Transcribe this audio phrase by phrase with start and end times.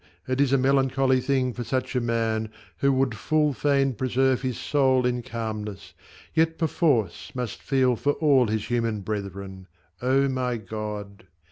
[0.27, 4.57] it is a melancholy thing For such a man, who would full fain preserve His
[4.59, 5.93] soul in calmness,
[6.33, 9.67] yet perforce must feel For all his human brethren
[10.01, 11.27] O my God